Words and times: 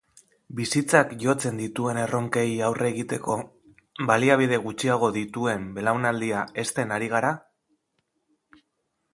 Bizitzak 0.59 1.11
jotzen 1.23 1.59
dituen 1.63 1.99
erronkei 2.03 2.45
aurre 2.69 2.89
egiteko 2.95 3.37
baliabide 4.13 4.61
gutxiago 4.65 5.11
dituen 5.19 5.69
belaunaldia 5.77 6.43
hezten 6.63 6.95
ari 6.99 7.15
gara? 7.17 7.35